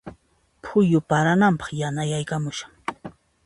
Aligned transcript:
Phuyu 0.63 0.99
parananpaq 1.09 1.69
yanayaykamushan. 1.81 2.71